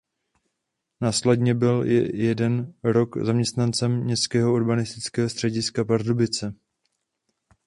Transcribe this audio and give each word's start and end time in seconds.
Následně 1.01 1.53
byl 1.55 1.83
jeden 2.13 2.73
rok 2.83 3.17
zaměstnancem 3.17 3.91
Městského 4.03 4.53
urbanistického 4.53 5.29
střediska 5.29 5.85
Pardubice. 5.85 6.53